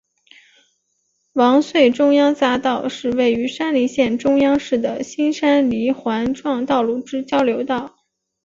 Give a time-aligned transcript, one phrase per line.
[1.33, 7.95] 玉穗中央匝道是位于山梨县中央市的新山梨环状道路之交流道。